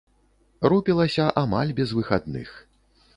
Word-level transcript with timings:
Рупілася 0.71 1.27
амаль 1.43 1.73
без 1.81 1.93
выхадных. 1.99 2.49